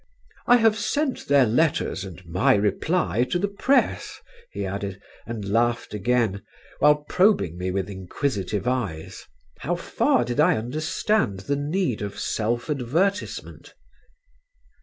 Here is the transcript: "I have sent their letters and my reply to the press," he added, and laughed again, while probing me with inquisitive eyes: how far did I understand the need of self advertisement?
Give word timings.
"I 0.47 0.57
have 0.57 0.79
sent 0.79 1.27
their 1.27 1.45
letters 1.45 2.03
and 2.03 2.25
my 2.25 2.55
reply 2.55 3.23
to 3.29 3.37
the 3.37 3.47
press," 3.47 4.19
he 4.49 4.65
added, 4.65 4.99
and 5.27 5.47
laughed 5.47 5.93
again, 5.93 6.41
while 6.79 7.03
probing 7.07 7.55
me 7.59 7.69
with 7.69 7.87
inquisitive 7.87 8.67
eyes: 8.67 9.27
how 9.59 9.75
far 9.75 10.25
did 10.25 10.39
I 10.39 10.57
understand 10.57 11.41
the 11.41 11.55
need 11.55 12.01
of 12.01 12.17
self 12.17 12.67
advertisement? 12.67 13.75